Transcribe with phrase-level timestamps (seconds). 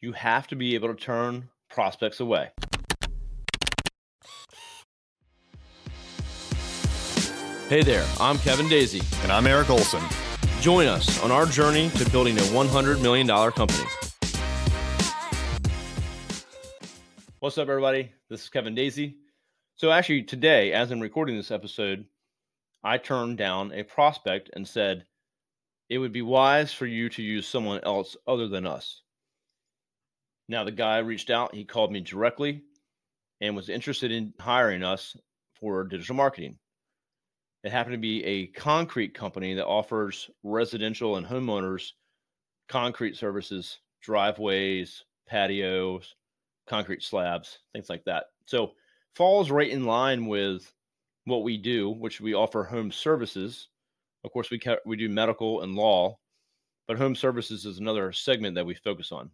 [0.00, 2.50] you have to be able to turn prospects away.
[7.68, 9.02] Hey there, I'm Kevin Daisy.
[9.22, 10.02] And I'm Eric Olson.
[10.60, 13.84] Join us on our journey to building a $100 million company.
[17.40, 18.12] What's up, everybody?
[18.30, 19.16] This is Kevin Daisy.
[19.76, 22.04] So, actually, today, as I'm recording this episode,
[22.82, 25.04] I turned down a prospect and said,
[25.88, 29.02] It would be wise for you to use someone else other than us.
[30.48, 32.62] Now, the guy reached out, he called me directly
[33.40, 35.16] and was interested in hiring us
[35.60, 36.58] for digital marketing.
[37.64, 41.92] It happened to be a concrete company that offers residential and homeowners
[42.68, 46.14] concrete services, driveways, patios,
[46.66, 48.26] concrete slabs, things like that.
[48.46, 48.72] So,
[49.14, 50.72] falls right in line with
[51.24, 53.68] what we do, which we offer home services.
[54.24, 56.18] Of course, we ca- we do medical and law,
[56.86, 59.30] but home services is another segment that we focus on.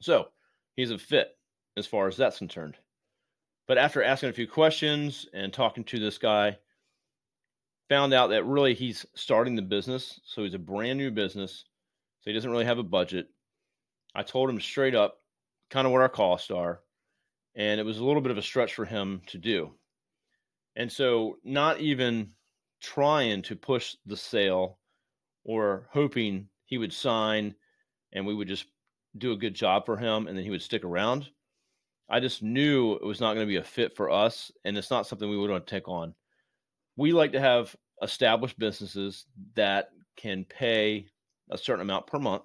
[0.00, 0.28] So
[0.76, 1.36] he's a fit
[1.76, 2.76] as far as that's concerned.
[3.66, 6.58] But after asking a few questions and talking to this guy,
[7.88, 10.20] found out that really he's starting the business.
[10.24, 11.64] So he's a brand new business.
[12.20, 13.28] So he doesn't really have a budget.
[14.14, 15.20] I told him straight up
[15.70, 16.80] kind of what our costs are.
[17.54, 19.72] And it was a little bit of a stretch for him to do.
[20.76, 22.30] And so, not even
[22.80, 24.78] trying to push the sale
[25.44, 27.54] or hoping he would sign
[28.12, 28.66] and we would just
[29.16, 31.28] do a good job for him and then he would stick around.
[32.08, 34.90] I just knew it was not going to be a fit for us and it's
[34.90, 36.14] not something we would want to take on.
[36.96, 41.06] We like to have established businesses that can pay
[41.50, 42.44] a certain amount per month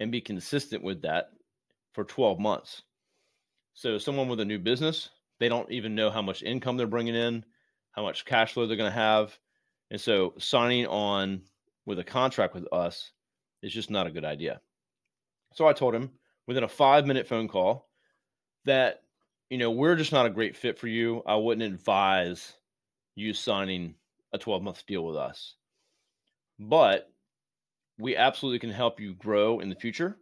[0.00, 1.30] and be consistent with that
[1.92, 2.82] for 12 months.
[3.74, 7.14] So, someone with a new business, they don't even know how much income they're bringing
[7.14, 7.44] in,
[7.92, 9.38] how much cash flow they're going to have.
[9.90, 11.42] And so, signing on
[11.84, 13.12] with a contract with us
[13.62, 14.60] is just not a good idea.
[15.54, 16.10] So I told him
[16.46, 17.88] within a five minute phone call
[18.64, 19.02] that,
[19.50, 21.22] you know, we're just not a great fit for you.
[21.26, 22.54] I wouldn't advise
[23.14, 23.94] you signing
[24.32, 25.56] a 12 month deal with us.
[26.58, 27.10] But
[27.98, 30.18] we absolutely can help you grow in the future.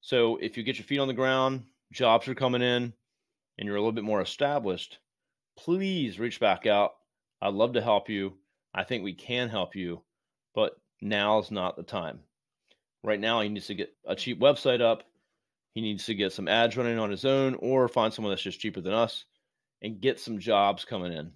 [0.00, 2.92] So if you get your feet on the ground, jobs are coming in,
[3.58, 4.98] and you're a little bit more established,
[5.56, 6.92] please reach back out.
[7.40, 8.34] I'd love to help you.
[8.74, 10.02] I think we can help you,
[10.54, 12.20] but now's not the time.
[13.06, 15.04] Right now, he needs to get a cheap website up.
[15.74, 18.58] He needs to get some ads running on his own or find someone that's just
[18.58, 19.26] cheaper than us
[19.80, 21.30] and get some jobs coming in.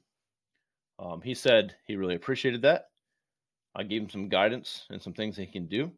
[0.99, 2.87] Um, he said he really appreciated that.
[3.77, 5.93] I gave him some guidance and some things he can do.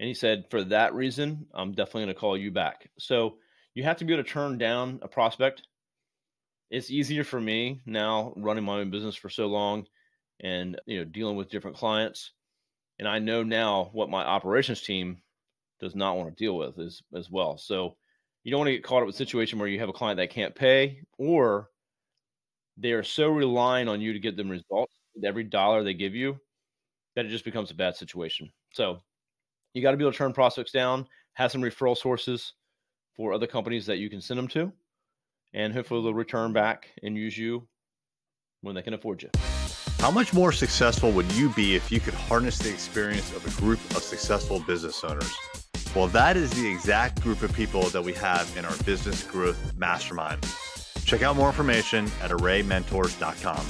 [0.00, 2.88] And he said, for that reason, I'm definitely going to call you back.
[2.98, 3.34] So
[3.74, 5.60] you have to be able to turn down a prospect.
[6.70, 9.84] It's easier for me now running my own business for so long
[10.40, 12.32] and you know dealing with different clients
[13.02, 15.22] and I know now what my operations team
[15.80, 17.58] does not want to deal with as as well.
[17.58, 17.96] So
[18.44, 20.18] you don't want to get caught up with a situation where you have a client
[20.18, 21.70] that can't pay or
[22.76, 26.14] they are so relying on you to get them results with every dollar they give
[26.14, 26.38] you
[27.16, 28.48] that it just becomes a bad situation.
[28.72, 29.00] So
[29.74, 32.52] you got to be able to turn prospects down, have some referral sources
[33.16, 34.72] for other companies that you can send them to,
[35.54, 37.66] and hopefully they'll return back and use you
[38.60, 39.61] when they can afford you.
[40.02, 43.60] How much more successful would you be if you could harness the experience of a
[43.60, 45.32] group of successful business owners?
[45.94, 49.72] Well, that is the exact group of people that we have in our business growth
[49.76, 50.44] mastermind.
[51.04, 53.64] Check out more information at arraymentors.com.